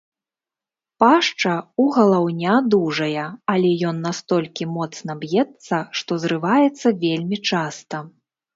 [1.01, 7.97] Пашча ў галаўня дужая, але ён настолькі моцна б'ецца, што зрываецца вельмі часта.